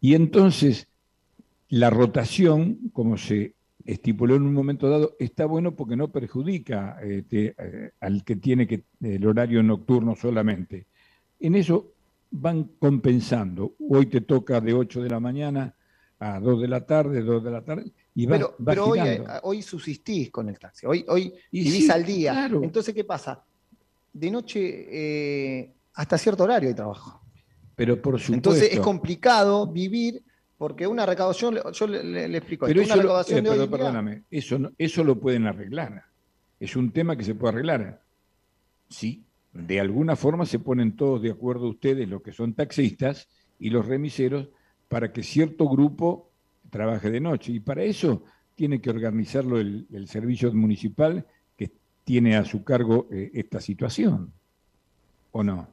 Y 0.00 0.14
entonces, 0.14 0.88
la 1.68 1.90
rotación, 1.90 2.90
como 2.92 3.16
se 3.16 3.54
estipuló 3.84 4.36
en 4.36 4.42
un 4.42 4.54
momento 4.54 4.88
dado, 4.88 5.16
está 5.18 5.46
bueno 5.46 5.74
porque 5.74 5.96
no 5.96 6.10
perjudica 6.10 6.98
este, 7.02 7.54
eh, 7.58 7.90
al 8.00 8.24
que 8.24 8.36
tiene 8.36 8.66
que, 8.66 8.84
el 9.02 9.26
horario 9.26 9.62
nocturno 9.62 10.16
solamente. 10.16 10.86
En 11.40 11.54
eso 11.54 11.92
van 12.30 12.70
compensando. 12.78 13.74
Hoy 13.88 14.06
te 14.06 14.20
toca 14.20 14.60
de 14.60 14.72
8 14.74 15.02
de 15.02 15.10
la 15.10 15.20
mañana 15.20 15.74
a 16.18 16.40
2 16.40 16.62
de 16.62 16.68
la 16.68 16.86
tarde, 16.86 17.22
2 17.22 17.44
de 17.44 17.50
la 17.50 17.62
tarde, 17.62 17.92
y 18.14 18.26
vas, 18.26 18.38
Pero, 18.38 18.54
vas 18.58 18.74
pero 18.74 18.86
hoy, 18.86 18.98
eh, 19.00 19.24
hoy 19.42 19.62
subsistís 19.62 20.30
con 20.30 20.48
el 20.48 20.58
taxi, 20.58 20.86
hoy, 20.86 21.04
hoy 21.08 21.34
Y 21.50 21.64
vivís 21.64 21.86
sí, 21.86 21.90
al 21.90 22.04
día. 22.04 22.32
claro. 22.32 22.62
Entonces, 22.62 22.94
¿qué 22.94 23.04
pasa? 23.04 23.44
De 24.12 24.30
noche 24.30 24.86
eh, 24.90 25.72
hasta 25.94 26.16
cierto 26.16 26.44
horario 26.44 26.68
hay 26.68 26.74
trabajo. 26.74 27.23
Pero 27.76 28.00
por 28.00 28.18
supuesto. 28.20 28.50
Entonces 28.50 28.72
es 28.72 28.80
complicado 28.80 29.66
vivir 29.66 30.22
porque 30.56 30.86
una 30.86 31.04
recaudación, 31.04 31.58
yo 31.72 31.86
le, 31.86 32.04
le- 32.04 32.28
le 32.28 32.38
explico, 32.38 32.66
Pero 32.66 32.80
esto, 32.80 32.92
eso, 32.94 33.00
una 33.00 33.02
recaudación 33.02 33.38
eh, 33.38 33.42
de 33.42 33.48
pero 33.50 33.62
día- 33.66 33.70
perdóname, 33.76 34.22
eso, 34.30 34.58
no- 34.58 34.70
eso 34.78 35.02
lo 35.04 35.18
pueden 35.18 35.46
arreglar. 35.46 36.04
Es 36.60 36.76
un 36.76 36.90
tema 36.92 37.16
que 37.16 37.24
se 37.24 37.34
puede 37.34 37.54
arreglar. 37.54 38.02
Sí, 38.88 39.24
de 39.52 39.80
alguna 39.80 40.14
forma 40.16 40.46
se 40.46 40.58
ponen 40.60 40.96
todos 40.96 41.20
de 41.22 41.30
acuerdo 41.32 41.68
ustedes, 41.68 42.08
los 42.08 42.22
que 42.22 42.32
son 42.32 42.54
taxistas 42.54 43.28
y 43.58 43.70
los 43.70 43.86
remiseros, 43.86 44.48
para 44.88 45.12
que 45.12 45.22
cierto 45.22 45.68
grupo 45.68 46.30
trabaje 46.70 47.10
de 47.10 47.20
noche. 47.20 47.52
Y 47.52 47.60
para 47.60 47.82
eso 47.82 48.22
tiene 48.54 48.80
que 48.80 48.90
organizarlo 48.90 49.58
el, 49.58 49.86
el 49.92 50.06
servicio 50.06 50.52
municipal 50.52 51.26
que 51.56 51.72
tiene 52.04 52.36
a 52.36 52.44
su 52.44 52.62
cargo 52.62 53.08
eh, 53.10 53.30
esta 53.34 53.60
situación. 53.60 54.32
¿O 55.32 55.42
no? 55.42 55.68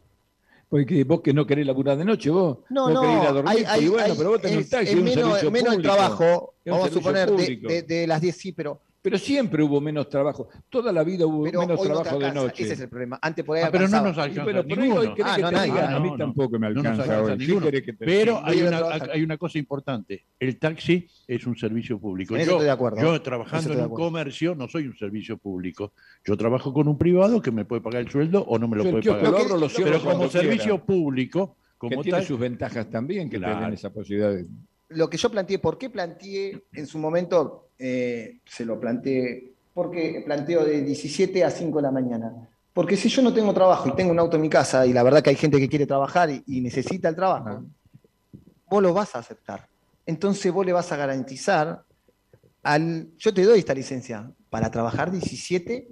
Porque 0.71 1.03
vos 1.03 1.19
que 1.19 1.33
no 1.33 1.45
querés 1.45 1.67
laburar 1.67 1.97
de 1.97 2.05
noche, 2.05 2.29
vos, 2.29 2.59
No, 2.69 2.83
vos 2.85 2.93
no, 2.93 3.01
querés 3.01 3.21
ir 3.21 3.27
a 3.27 3.31
dormir, 3.33 3.51
hay- 3.57 3.63
hay- 3.67 3.83
y 3.83 3.87
bueno, 3.89 4.05
hay- 4.05 4.13
pero 4.17 4.29
vos 4.29 4.41
tenés 4.41 4.59
es- 4.59 4.69
taxi, 4.69 4.89
es 4.97 5.03
menos, 5.03 5.51
menos 5.51 5.73
el 5.75 5.81
trabajo, 5.81 6.53
vamos 6.65 6.89
a 6.89 6.93
suponer, 6.93 7.29
de, 7.29 7.57
de- 7.57 7.81
de 7.83 8.07
las 8.07 8.21
10 8.21 8.37
sí, 8.37 8.53
pero, 8.53 8.79
Pero 9.03 9.17
siempre 9.17 9.63
hubo 9.63 9.81
menos 9.81 10.07
trabajo. 10.09 10.47
Toda 10.69 10.91
la 10.91 11.03
vida 11.03 11.25
hubo 11.25 11.43
pero 11.43 11.61
menos 11.61 11.79
no 11.79 11.83
trabajo 11.83 12.19
de 12.19 12.31
noche. 12.31 12.63
Ese 12.63 12.73
es 12.73 12.79
el 12.81 12.89
problema. 12.89 13.17
Antes 13.19 13.43
por 13.43 13.57
ahí 13.57 13.63
Ah, 13.65 13.69
pero 13.71 13.87
no 13.87 14.01
nos 14.01 14.17
alcanza 14.17 14.43
bueno, 14.43 14.63
por 14.63 14.79
ahí 14.79 14.89
hoy 14.91 15.07
Ah, 15.07 15.13
que 15.15 15.41
no, 15.41 15.49
te 15.49 15.55
nadie. 15.55 15.71
diga, 15.71 15.89
Ah, 15.89 15.95
a 15.95 15.99
mí 15.99 16.09
no, 16.11 16.17
tampoco 16.17 16.59
me 16.59 16.67
alcanza 16.67 17.21
hoy. 17.23 17.31
¿Qué 17.31 17.37
ninguno. 17.47 17.65
querés 17.65 17.81
que 17.81 17.93
te 17.93 18.05
Pero 18.05 18.41
hay 18.45 18.61
una, 18.61 18.81
hay 19.11 19.23
una 19.23 19.37
cosa 19.37 19.57
importante. 19.57 20.25
El 20.39 20.59
taxi 20.59 21.07
es 21.27 21.47
un 21.47 21.57
servicio 21.57 21.99
público. 21.99 22.35
Yo, 22.35 22.41
estoy 22.41 22.63
de 22.65 22.69
acuerdo. 22.69 23.01
yo 23.01 23.13
Eso 23.15 23.21
trabajando 23.23 23.71
estoy 23.71 23.83
en 23.85 23.89
un 23.91 23.95
comercio 23.97 24.53
no 24.53 24.67
soy 24.67 24.85
un 24.85 24.95
servicio 24.95 25.37
público. 25.37 25.93
Yo 26.23 26.37
trabajo 26.37 26.71
con 26.71 26.87
un 26.87 26.97
privado 26.99 27.41
que 27.41 27.49
me 27.51 27.65
puede 27.65 27.81
pagar 27.81 28.01
el 28.03 28.09
sueldo 28.11 28.43
o 28.43 28.59
no 28.59 28.67
me 28.67 28.77
lo 28.77 28.83
Yo 28.83 28.91
puede 28.91 29.01
kiosco 29.03 29.19
pagar. 29.23 29.31
lo 29.31 29.37
que- 29.39 29.43
abro, 29.53 29.57
lo 29.57 29.67
pero 29.75 29.85
Pero 29.99 30.03
como 30.03 30.29
servicio 30.29 30.63
quiera. 30.73 30.85
público, 30.85 31.55
que 31.73 31.77
como 31.89 32.03
tiene 32.03 32.19
tal, 32.19 32.27
sus 32.27 32.39
ventajas 32.39 32.87
también, 32.91 33.31
que 33.31 33.37
Claro. 33.39 33.61
den 33.65 33.73
esa 33.73 33.89
posibilidad 33.91 34.31
de... 34.31 34.45
lo 34.89 35.09
que 35.09 35.17
yo 35.17 35.31
planteé, 35.31 35.57
¿por 35.57 35.77
qué 35.79 35.89
planteé 35.89 36.65
en 36.73 36.85
su 36.85 36.99
momento, 36.99 37.69
eh, 37.81 38.39
se 38.45 38.63
lo 38.65 38.79
planteé, 38.79 39.51
porque 39.73 40.21
planteo 40.25 40.63
de 40.63 40.81
17 40.83 41.43
a 41.43 41.49
5 41.49 41.77
de 41.77 41.81
la 41.81 41.91
mañana? 41.91 42.31
Porque 42.73 42.95
si 42.95 43.09
yo 43.09 43.21
no 43.21 43.33
tengo 43.33 43.53
trabajo 43.53 43.89
y 43.89 43.95
tengo 43.95 44.11
un 44.11 44.19
auto 44.19 44.35
en 44.37 44.43
mi 44.43 44.49
casa, 44.49 44.85
y 44.85 44.93
la 44.93 45.03
verdad 45.03 45.21
que 45.21 45.31
hay 45.31 45.35
gente 45.35 45.59
que 45.59 45.67
quiere 45.67 45.85
trabajar 45.85 46.29
y, 46.29 46.43
y 46.47 46.61
necesita 46.61 47.09
el 47.09 47.15
trabajo, 47.15 47.65
vos 48.69 48.81
lo 48.83 48.93
vas 48.93 49.13
a 49.15 49.19
aceptar. 49.19 49.67
Entonces 50.05 50.51
vos 50.51 50.65
le 50.65 50.73
vas 50.73 50.91
a 50.91 50.95
garantizar 50.97 51.83
al. 52.63 53.07
Yo 53.17 53.33
te 53.33 53.43
doy 53.43 53.59
esta 53.59 53.73
licencia. 53.73 54.31
Para 54.49 54.69
trabajar 54.69 55.11
17, 55.11 55.87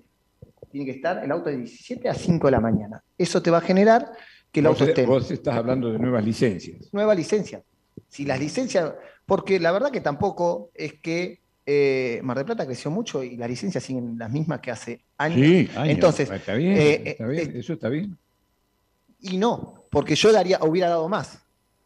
tiene 0.72 0.86
que 0.86 0.92
estar 0.92 1.24
el 1.24 1.32
auto 1.32 1.50
de 1.50 1.58
17 1.58 2.10
a 2.10 2.14
5 2.14 2.48
de 2.48 2.52
la 2.52 2.60
mañana. 2.60 3.04
Eso 3.18 3.42
te 3.42 3.50
va 3.52 3.60
a 3.60 3.62
generar 3.62 4.12
que 4.52 4.60
el 4.62 4.68
Vos, 4.68 4.80
auto 4.82 4.90
esté. 4.92 5.06
vos 5.06 5.32
estás 5.32 5.56
hablando 5.56 5.92
de 5.92 6.00
nuevas 6.00 6.24
licencias. 6.26 6.90
nueva 6.92 7.16
licencia. 7.16 7.62
Si 8.08 8.26
las 8.26 8.40
licencias, 8.40 8.94
porque 9.26 9.60
la 9.60 9.72
verdad 9.72 9.92
que 9.92 10.02
tampoco 10.02 10.72
es 10.74 10.94
que 10.96 11.40
eh, 11.72 12.20
Mar 12.24 12.36
del 12.38 12.46
Plata 12.48 12.66
creció 12.66 12.90
mucho 12.90 13.24
y 13.24 13.38
las 13.38 13.48
licencias 13.48 13.84
siguen 13.84 14.18
las 14.18 14.32
mismas 14.32 14.60
que 14.60 14.72
hace 14.72 15.02
años. 15.18 15.38
Sí, 15.40 15.70
años. 15.76 15.94
Entonces, 15.94 16.30
Está 16.32 16.56
bien, 16.56 16.74
eh, 16.76 17.02
está 17.06 17.24
eh, 17.26 17.30
bien, 17.30 17.52
eh, 17.56 17.60
eso 17.60 17.74
está 17.74 17.90
bien. 17.90 18.18
y 19.22 19.38
no, 19.38 19.84
porque 19.92 20.16
yo 20.16 20.32
daría, 20.32 20.58
hubiera 20.64 20.90
dado 20.90 21.08
más. 21.08 21.40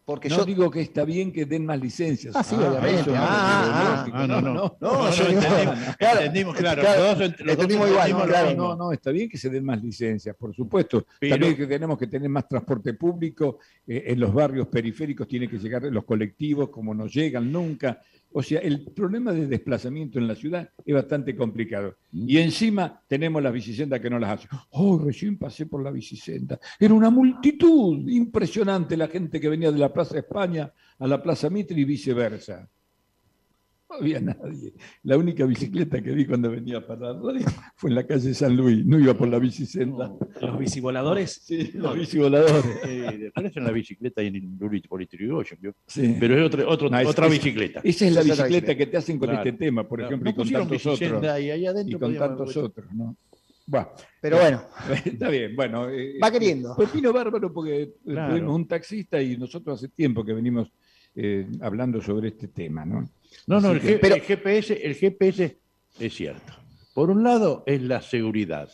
Porque 0.05 0.27
no 0.27 0.35
yo 0.35 0.43
digo 0.45 0.69
que 0.69 0.81
está 0.81 1.05
bien 1.05 1.31
que 1.31 1.45
den 1.45 1.65
más 1.65 1.79
licencias. 1.79 2.35
Ah, 2.35 2.43
sí, 2.43 2.55
obviamente. 2.55 3.09
no, 3.09 3.15
Ah, 3.17 3.63
pero 3.63 3.77
ah, 3.77 3.95
lógico, 3.99 4.17
ah, 4.17 4.27
no, 4.27 4.41
no. 4.41 4.53
no. 4.53 4.77
No, 4.81 5.11
yo 5.11 5.25
digo- 5.27 5.41
entendimos, 5.41 5.95
claro, 5.97 6.19
entendimos, 6.19 6.55
claro. 6.57 6.81
claro, 6.81 7.01
los 7.03 7.19
los 7.19 7.19
dos 7.37 7.49
entendimos 7.49 7.89
igual, 7.89 8.27
claro. 8.27 8.53
No, 8.53 8.75
no, 8.75 8.91
está 8.91 9.11
bien 9.11 9.29
que 9.29 9.37
se 9.37 9.49
den 9.49 9.63
más 9.63 9.81
licencias, 9.81 10.35
por 10.35 10.53
supuesto. 10.53 11.05
Pero- 11.19 11.35
También 11.35 11.55
que 11.55 11.67
tenemos 11.67 11.97
que 11.97 12.07
tener 12.07 12.27
más 12.29 12.45
transporte 12.49 12.93
público, 12.95 13.59
eh, 13.87 14.03
en 14.07 14.19
los 14.19 14.33
barrios 14.33 14.67
periféricos 14.67 15.25
tiene 15.25 15.47
que 15.47 15.57
llegar 15.57 15.83
los 15.83 16.03
colectivos 16.03 16.67
como 16.69 16.93
no 16.93 17.07
llegan 17.07 17.49
nunca. 17.49 18.01
O 18.33 18.41
sea, 18.41 18.59
el 18.59 18.85
problema 18.91 19.31
de 19.31 19.47
desplazamiento 19.47 20.17
en 20.17 20.27
la 20.27 20.35
ciudad 20.35 20.69
es 20.83 20.93
bastante 20.93 21.35
complicado. 21.35 21.97
Y 22.11 22.37
encima 22.37 23.01
tenemos 23.07 23.41
las 23.43 23.53
bicisendas 23.53 23.99
que 23.99 24.09
no 24.09 24.17
las 24.17 24.31
hacen. 24.31 24.49
Oh, 24.71 24.97
recién 24.97 25.37
pasé 25.37 25.67
por 25.67 25.83
la 25.83 25.91
bicisenda. 25.91 26.59
Era 26.79 26.95
una 26.95 27.11
multitud 27.11 28.07
impresionante 28.09 28.97
la 28.97 29.07
gente 29.07 29.39
que 29.39 29.49
venía 29.49 29.71
de 29.71 29.77
la 29.77 29.93
Plaza 29.93 30.17
España 30.17 30.73
a 30.97 31.07
la 31.07 31.21
Plaza 31.21 31.49
Mitre 31.49 31.79
y 31.79 31.85
viceversa. 31.85 32.67
No 33.93 33.99
había 33.99 34.19
nadie. 34.19 34.73
La 35.03 35.17
única 35.17 35.45
bicicleta 35.45 36.01
que 36.01 36.11
vi 36.11 36.25
cuando 36.25 36.49
venía 36.49 36.85
para 36.85 37.13
la 37.13 37.21
radio 37.21 37.45
fue 37.75 37.91
en 37.91 37.95
la 37.95 38.07
calle 38.07 38.33
San 38.33 38.55
Luis. 38.55 38.83
No 38.85 38.99
iba 38.99 39.13
por 39.13 39.27
la 39.27 39.37
bicisenda. 39.39 40.11
Los 40.41 40.57
bicivoladores. 40.59 41.31
Sí, 41.43 41.71
los 41.75 41.95
bicivoladores. 41.97 42.65
Eh, 42.85 43.17
después 43.33 43.55
en 43.55 43.63
la 43.63 43.71
bicicleta 43.71 44.23
y 44.23 44.27
en 44.27 44.35
el 44.37 44.43
por. 44.43 45.75
Sí. 45.85 46.15
Pero 46.19 46.37
es 46.39 46.45
otra, 46.45 46.67
otro- 46.67 46.89
No, 46.89 46.99
es- 46.99 47.07
otra 47.07 47.27
bicicleta. 47.27 47.81
Esa 47.83 48.07
es 48.07 48.13
la 48.13 48.23
bicicleta 48.23 48.75
que 48.75 48.87
te 48.87 48.97
hacen 48.97 49.19
con 49.19 49.29
Claro. 49.29 49.43
este 49.47 49.57
tema, 49.57 49.87
por 49.87 49.99
Claro. 49.99 50.09
ejemplo, 50.15 50.29
y 50.31 50.33
con 50.33 50.49
tantos 50.49 50.85
otros. 50.85 50.99
bicicenda 50.99 51.39
Y 51.39 51.49
ahí 51.51 51.61
Y 51.63 51.65
adentro 51.67 51.99
con 51.99 52.15
tantos 52.17 52.57
otros, 52.57 52.87
¿no? 52.93 53.15
Bueno, 53.65 53.89
pero 54.19 54.37
bueno, 54.39 54.61
está 55.05 55.29
bien, 55.29 55.55
bueno. 55.55 55.89
eh, 55.89 56.15
va 56.21 56.29
queriendo. 56.31 56.75
Pepino 56.75 57.13
bárbaro 57.13 57.53
porque 57.53 57.81
eh, 57.83 57.93
Claro. 58.03 58.33
tuvimos 58.33 58.55
un 58.55 58.67
taxista 58.67 59.21
y 59.21 59.37
nosotros 59.37 59.79
hace 59.79 59.87
tiempo 59.87 60.25
que 60.25 60.33
venimos 60.33 60.69
eh, 61.15 61.47
hablando 61.61 62.01
sobre 62.01 62.29
este 62.29 62.47
tema, 62.47 62.85
¿no? 62.85 63.09
No, 63.47 63.59
no, 63.61 63.71
el, 63.71 63.81
que- 63.81 63.97
pero- 63.97 64.15
el 64.15 64.21
GPS, 64.21 64.73
el 64.85 64.95
GPS 64.95 65.57
es 65.99 66.13
cierto. 66.13 66.53
Por 66.93 67.09
un 67.09 67.23
lado 67.23 67.63
es 67.65 67.81
la 67.81 68.01
seguridad 68.01 68.69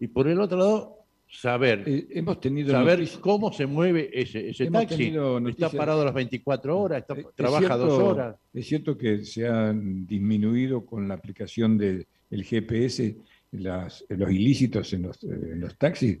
y 0.00 0.06
por 0.08 0.28
el 0.28 0.40
otro 0.40 0.58
lado 0.58 0.94
saber, 1.30 1.84
Eh, 1.86 2.06
hemos 2.12 2.40
tenido 2.40 2.72
saber 2.72 3.00
noticias- 3.00 3.20
cómo 3.20 3.52
se 3.52 3.66
mueve 3.66 4.08
ese, 4.12 4.50
taxi. 4.70 5.12
Está 5.48 5.68
parado 5.70 6.02
las 6.04 6.14
24 6.14 6.78
horas, 6.78 7.00
está- 7.02 7.14
Eh, 7.14 7.24
es 7.28 7.34
trabaja 7.34 7.66
cierto- 7.66 7.86
dos 7.86 7.98
horas. 8.02 8.36
Es 8.54 8.66
cierto 8.66 8.96
que 8.96 9.24
se 9.24 9.46
han 9.46 10.06
disminuido 10.06 10.86
con 10.86 11.06
la 11.06 11.14
aplicación 11.14 11.76
del 11.76 12.06
GPS 12.30 13.14
las- 13.52 14.04
los 14.08 14.30
ilícitos 14.30 14.92
en 14.94 15.02
los, 15.02 15.22
en 15.24 15.60
los 15.60 15.76
taxis. 15.76 16.18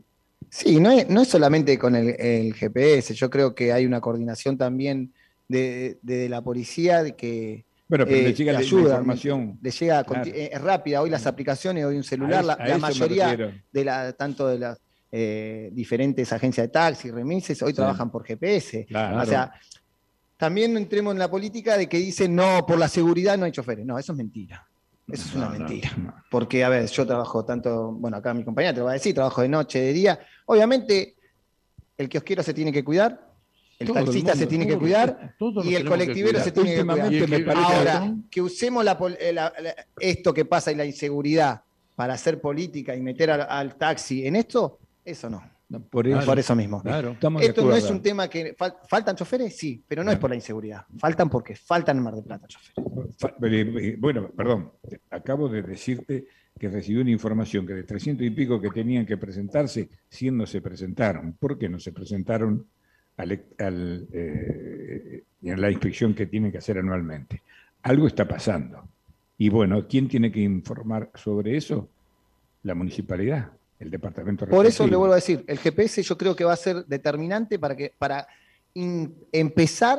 Sí, 0.50 0.78
no 0.80 0.90
es, 0.90 1.08
no 1.10 1.22
es 1.22 1.28
solamente 1.28 1.78
con 1.78 1.94
el, 1.96 2.14
el 2.20 2.54
GPS, 2.54 3.14
yo 3.14 3.28
creo 3.30 3.54
que 3.54 3.72
hay 3.72 3.86
una 3.86 4.00
coordinación 4.00 4.56
también 4.58 5.12
de, 5.48 5.98
de 6.02 6.28
la 6.28 6.42
policía 6.42 7.02
de 7.02 7.16
que 7.16 7.64
Bueno, 7.88 8.04
pero 8.04 8.18
eh, 8.18 8.22
le 8.24 8.34
llega 8.34 8.52
te 8.52 8.58
la, 8.58 8.58
ayuda, 8.60 8.90
información. 8.90 9.58
le 9.62 9.70
llega 9.70 10.04
Claro. 10.04 10.24
eh, 10.30 10.50
es 10.52 10.60
rápida, 10.60 11.00
hoy 11.02 11.10
las 11.10 11.26
aplicaciones, 11.26 11.84
hoy 11.84 11.96
un 11.96 12.04
celular, 12.04 12.44
la, 12.44 12.52
a 12.54 12.78
mayoría 12.78 13.34
de 13.72 13.84
la, 13.84 14.12
tanto 14.12 14.46
de 14.46 14.58
las 14.58 14.78
eh, 15.10 15.70
diferentes 15.72 16.30
agencias 16.32 16.66
de 16.66 16.68
taxi, 16.72 17.10
remises, 17.10 17.62
hoy 17.62 17.72
Sí. 17.72 17.76
trabajan 17.76 18.10
por 18.10 18.24
GPS. 18.26 18.84
Claro. 18.86 19.22
O 19.22 19.24
sea, 19.24 19.52
también 20.36 20.72
no 20.72 20.78
entremos 20.78 21.12
en 21.14 21.18
la 21.18 21.30
política 21.30 21.76
de 21.78 21.88
que 21.88 21.96
dicen, 21.98 22.34
no, 22.36 22.64
por 22.66 22.78
la 22.78 22.88
seguridad 22.88 23.36
no 23.38 23.46
hay 23.46 23.52
choferes. 23.52 23.86
No, 23.86 23.98
eso 23.98 24.12
es 24.12 24.18
mentira. 24.18 24.68
Eso 25.10 25.26
es 25.26 25.34
una 25.34 25.46
No, 25.48 25.58
mentira. 25.58 25.90
No. 25.96 26.14
Porque, 26.30 26.62
a 26.62 26.68
ver, 26.68 26.86
yo 26.86 27.06
trabajo 27.06 27.42
tanto, 27.44 27.92
bueno, 27.92 28.18
acá 28.18 28.34
mi 28.34 28.44
compañera 28.44 28.74
te 28.74 28.80
lo 28.80 28.84
va 28.84 28.90
a 28.90 28.94
decir, 28.94 29.14
trabajo 29.14 29.40
de 29.40 29.48
noche, 29.48 29.80
de 29.80 29.92
día. 29.94 30.20
Obviamente, 30.44 31.14
el 31.96 32.08
kiosquero 32.10 32.42
se 32.42 32.52
tiene 32.54 32.70
que 32.70 32.84
cuidar, 32.84 33.27
el 33.78 33.86
Todo 33.86 33.98
el 34.00 34.04
taxista 34.06 34.34
se 34.34 34.46
tiene 34.46 34.66
que 34.66 34.76
cuidar, 34.76 35.34
y 35.64 35.74
el 35.74 35.84
colectivero 35.84 36.40
se 36.40 36.50
tiene 36.50 36.74
que 36.74 36.84
cuidar. 36.84 37.10
Me 37.28 37.40
parece 37.40 37.74
Ahora, 37.74 38.14
que 38.30 38.42
usemos 38.42 38.84
la 38.84 38.98
eh, 39.20 39.32
la- 39.32 39.52
la- 39.60 39.74
esto 40.00 40.34
que 40.34 40.44
pasa 40.44 40.72
y 40.72 40.74
la 40.74 40.84
inseguridad 40.84 41.62
para 41.94 42.14
hacer 42.14 42.40
política 42.40 42.94
y 42.96 43.00
meter 43.00 43.30
al, 43.30 43.42
al 43.48 43.76
taxi 43.76 44.26
en 44.26 44.36
esto, 44.36 44.78
eso 45.04 45.30
no. 45.30 45.42
No, 45.70 45.80
por 45.82 46.08
eso, 46.08 46.24
Por 46.24 46.38
eso 46.38 46.56
mismo. 46.56 46.80
Claro. 46.82 47.14
Esto 47.40 47.62
no 47.66 47.76
es 47.76 47.90
un 47.90 48.00
tema 48.00 48.26
que. 48.28 48.56
fal- 48.56 48.76
¿Faltan 48.88 49.14
choferes? 49.14 49.54
Sí, 49.54 49.84
pero 49.86 50.02
no 50.02 50.10
es 50.10 50.16
por 50.18 50.30
la 50.30 50.36
inseguridad. 50.36 50.86
Faltan 50.98 51.28
porque 51.28 51.54
faltan 51.54 51.98
en 51.98 52.02
Mar 52.04 52.14
del 52.14 52.24
Plata 52.24 52.46
choferes. 52.48 52.84
Eh, 53.42 53.72
eh, 53.90 53.96
Bueno, 53.98 54.30
perdón, 54.34 54.72
acabo 55.10 55.46
de 55.48 55.60
decirte 55.62 56.26
que 56.58 56.68
recibí 56.70 57.00
una 57.02 57.10
información 57.10 57.66
que 57.66 57.74
de 57.74 57.82
300 57.84 58.26
y 58.26 58.30
pico 58.30 58.58
que 58.60 58.70
tenían 58.70 59.04
que 59.04 59.18
presentarse, 59.18 59.90
100 60.08 60.38
no 60.38 60.46
se 60.46 60.62
presentaron. 60.62 61.34
¿Por 61.34 61.58
qué 61.58 61.68
no 61.68 61.78
se 61.78 61.92
presentaron 61.92 62.66
al, 63.18 63.44
al, 63.58 64.08
eh, 64.12 65.24
en 65.42 65.60
la 65.60 65.70
inspección 65.70 66.14
que 66.14 66.26
tienen 66.26 66.50
que 66.50 66.58
hacer 66.58 66.78
anualmente? 66.78 67.42
Algo 67.82 68.06
está 68.06 68.26
pasando. 68.26 68.88
Y 69.36 69.50
bueno, 69.50 69.86
¿quién 69.86 70.08
tiene 70.08 70.32
que 70.32 70.40
informar 70.40 71.10
sobre 71.14 71.56
eso? 71.56 71.90
La 72.62 72.74
municipalidad, 72.74 73.52
el 73.78 73.90
departamento 73.90 74.46
Por 74.46 74.66
eso 74.66 74.86
le 74.86 74.96
vuelvo 74.96 75.12
a 75.12 75.16
decir, 75.16 75.44
el 75.46 75.58
GPS 75.58 76.02
yo 76.02 76.16
creo 76.16 76.34
que 76.34 76.44
va 76.44 76.52
a 76.54 76.56
ser 76.56 76.84
determinante 76.86 77.58
para 77.58 77.76
que 77.76 77.94
para 77.98 78.26
in- 78.74 79.14
empezar 79.32 79.98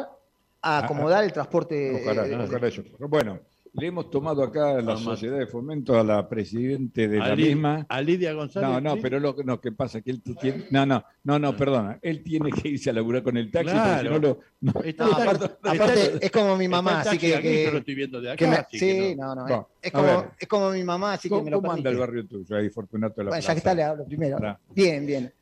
a 0.61 0.79
Ah, 0.79 0.83
acomodar 0.83 1.23
el 1.23 1.31
transporte. 1.31 2.01
Ojalá, 2.03 2.27
eh, 2.27 2.35
ojalá 2.35 2.67
eso. 2.67 2.83
Bueno, 2.99 3.39
Le 3.79 3.87
hemos 3.87 4.09
tomado 4.09 4.43
acá 4.43 4.77
a 4.77 4.81
la 4.81 4.97
sociedad 4.97 5.37
de 5.37 5.47
fomento 5.47 5.97
a 5.99 6.03
la 6.03 6.27
presidente 6.27 7.07
de 7.07 7.17
la 7.17 7.35
misma. 7.35 7.85
A 7.87 8.01
Lidia 8.01 8.33
González. 8.33 8.69
No, 8.69 8.81
no, 8.81 9.01
pero 9.01 9.19
lo 9.19 9.35
no, 9.43 9.59
que 9.59 9.71
pasa 9.71 10.01
que 10.01 10.11
él 10.11 10.21
tiene. 10.21 10.65
No, 10.71 10.85
no, 10.85 11.03
no, 11.23 11.39
no, 11.39 11.55
perdona. 11.55 11.99
Él 12.01 12.23
tiene 12.23 12.51
que 12.51 12.69
irse 12.69 12.89
a 12.89 12.93
laburar 12.93 13.23
con 13.23 13.37
el 13.37 13.49
taxi, 13.51 13.71
claro. 13.71 14.11
no 14.11 14.19
lo. 14.19 14.39
No, 14.61 14.71
aparte, 14.71 16.17
es 16.21 16.31
como 16.31 16.57
mi 16.57 16.67
mamá, 16.67 17.01
así 17.01 17.17
que. 17.17 17.39
que 17.39 17.65
yo 17.65 17.71
lo 17.71 17.77
estoy 17.79 17.95
viendo 17.95 18.21
de 18.21 18.31
acá. 18.31 18.67
sí, 18.71 19.15
no, 19.17 19.35
no. 19.35 19.69
es, 19.81 19.91
como, 19.91 20.31
es 20.37 20.47
como 20.47 20.71
mi 20.71 20.83
mamá, 20.83 21.13
así 21.13 21.29
que 21.29 21.41
me 21.41 21.49
lo 21.49 21.61
¿Cómo 21.61 21.71
anda 21.71 21.89
el 21.89 21.97
barrio 21.97 22.27
tuyo 22.27 22.55
ahí, 22.55 22.69
Fortunato? 22.69 23.23
La 23.23 23.29
bueno, 23.29 23.41
ya 23.41 23.53
que 23.53 23.57
está, 23.57 23.73
le 23.73 23.83
hablo 23.83 24.05
primero. 24.05 24.37
Bien, 24.73 25.05
bien. 25.05 25.33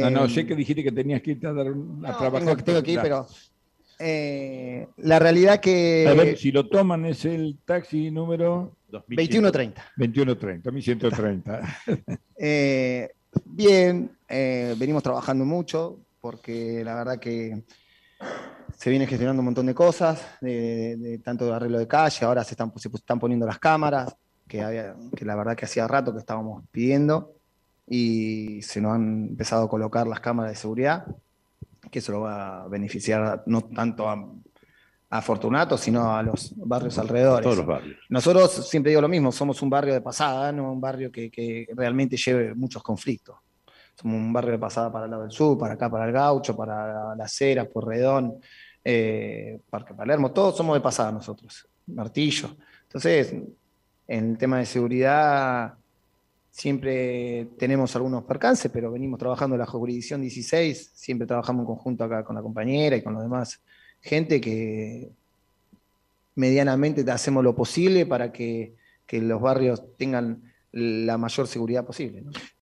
no, 0.00 0.10
no, 0.10 0.28
sé 0.28 0.46
que 0.46 0.54
dijiste 0.54 0.82
que 0.82 0.92
tenías 0.92 1.22
que 1.22 1.32
irte 1.32 1.46
a 1.46 1.52
dar 1.52 1.68
a 1.68 2.18
trabajar. 2.18 2.40
Tengo, 2.40 2.56
tengo 2.56 2.82
que 2.82 2.92
ir, 2.92 3.00
pero 3.00 3.26
eh, 3.98 4.88
la 4.98 5.18
realidad 5.18 5.60
que... 5.60 6.06
A 6.08 6.14
ver, 6.14 6.36
si 6.36 6.52
lo 6.52 6.68
toman 6.68 7.04
es 7.06 7.24
el 7.24 7.58
taxi 7.64 8.10
número... 8.10 8.76
2130. 8.88 9.82
2130, 9.96 10.70
1130. 10.70 11.60
eh, 12.36 13.10
bien, 13.44 14.10
eh, 14.28 14.74
venimos 14.78 15.02
trabajando 15.02 15.44
mucho 15.44 15.98
porque 16.20 16.82
la 16.84 16.94
verdad 16.94 17.18
que 17.18 17.62
se 18.76 18.90
viene 18.90 19.06
gestionando 19.06 19.40
un 19.40 19.46
montón 19.46 19.66
de 19.66 19.74
cosas, 19.74 20.24
de, 20.40 21.20
tanto 21.24 21.46
de 21.46 21.54
arreglo 21.54 21.78
de 21.78 21.88
calle, 21.88 22.24
ahora 22.24 22.44
se 22.44 22.52
están, 22.52 22.72
se 22.76 22.88
están 22.88 23.18
poniendo 23.18 23.46
las 23.46 23.58
cámaras, 23.58 24.16
que, 24.46 24.62
había, 24.62 24.94
que 25.16 25.24
la 25.24 25.34
verdad 25.34 25.56
que 25.56 25.64
hacía 25.64 25.88
rato 25.88 26.12
que 26.12 26.20
estábamos 26.20 26.62
pidiendo 26.70 27.34
y 27.88 28.60
se 28.62 28.80
nos 28.80 28.94
han 28.94 29.28
empezado 29.28 29.64
a 29.64 29.68
colocar 29.68 30.06
las 30.06 30.20
cámaras 30.20 30.52
de 30.52 30.56
seguridad 30.56 31.06
que 31.90 31.98
eso 32.00 32.12
lo 32.12 32.20
va 32.22 32.62
a 32.62 32.68
beneficiar 32.68 33.42
no 33.46 33.62
tanto 33.62 34.08
a, 34.08 34.32
Fortunato, 35.22 35.78
sino 35.78 36.14
a 36.14 36.22
los 36.22 36.52
barrios 36.56 36.98
alrededor. 36.98 37.42
Todos 37.42 37.56
los 37.56 37.66
barrios. 37.66 37.96
Nosotros 38.10 38.68
siempre 38.68 38.90
digo 38.90 39.00
lo 39.00 39.08
mismo, 39.08 39.32
somos 39.32 39.62
un 39.62 39.70
barrio 39.70 39.94
de 39.94 40.02
pasada, 40.02 40.52
no 40.52 40.70
un 40.70 40.80
barrio 40.80 41.10
que, 41.10 41.66
realmente 41.74 42.18
lleve 42.18 42.54
muchos 42.54 42.82
conflictos. 42.82 43.36
Somos 43.94 44.18
un 44.18 44.30
barrio 44.30 44.52
de 44.52 44.58
pasada 44.58 44.92
para 44.92 45.06
el 45.06 45.10
lado 45.10 45.22
del 45.22 45.32
sur, 45.32 45.56
para 45.56 45.72
acá, 45.72 45.88
para 45.88 46.04
el 46.04 46.12
Gaucho, 46.12 46.54
para 46.54 47.14
Las 47.16 47.40
Heras, 47.40 47.66
Porredón, 47.68 48.38
eh, 48.84 49.58
Parque 49.70 49.94
Palermo, 49.94 50.32
todos 50.32 50.56
somos 50.56 50.76
de 50.76 50.80
pasada 50.80 51.10
nosotros, 51.12 51.66
Martillo. 51.86 52.56
Entonces, 52.82 53.32
en 54.06 54.30
el 54.30 54.38
tema 54.38 54.58
de 54.58 54.66
seguridad, 54.66 55.74
Siempre 56.56 57.48
tenemos 57.58 57.94
algunos 57.96 58.24
percances, 58.24 58.70
pero 58.72 58.90
venimos 58.90 59.18
trabajando 59.18 59.56
en 59.56 59.60
la 59.60 59.66
jurisdicción 59.66 60.22
16, 60.22 60.92
siempre 60.94 61.26
trabajamos 61.26 61.60
en 61.60 61.66
conjunto 61.66 62.02
acá 62.02 62.24
con 62.24 62.34
la 62.34 62.40
compañera 62.40 62.96
y 62.96 63.02
con 63.02 63.12
los 63.12 63.22
demás 63.22 63.60
gente 64.00 64.40
que 64.40 65.10
medianamente 66.34 67.04
hacemos 67.10 67.44
lo 67.44 67.54
posible 67.54 68.06
para 68.06 68.32
que, 68.32 68.72
los 69.10 69.38
barrios 69.38 69.82
tengan 69.98 70.50
la 70.72 71.18
mayor 71.18 71.46
seguridad 71.46 71.84
posible. 71.84 72.24